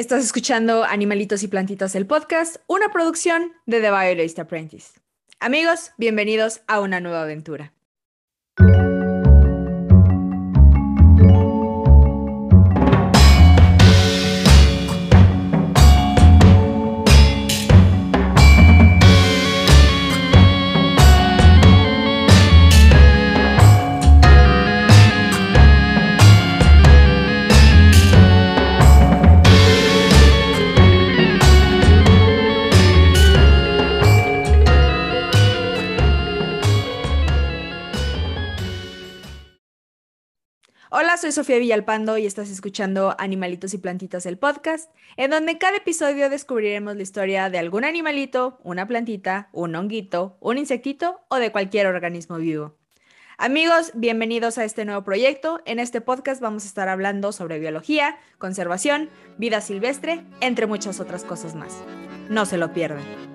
[0.00, 4.98] Estás escuchando Animalitos y Plantitas, el podcast, una producción de The Violist Apprentice.
[5.40, 7.74] Amigos, bienvenidos a una nueva aventura.
[40.92, 45.58] Hola, soy Sofía Villalpando y estás escuchando Animalitos y Plantitas, el podcast, en donde en
[45.58, 51.36] cada episodio descubriremos la historia de algún animalito, una plantita, un honguito, un insectito o
[51.36, 52.74] de cualquier organismo vivo.
[53.38, 55.62] Amigos, bienvenidos a este nuevo proyecto.
[55.64, 61.22] En este podcast vamos a estar hablando sobre biología, conservación, vida silvestre, entre muchas otras
[61.22, 61.72] cosas más.
[62.28, 63.29] No se lo pierdan.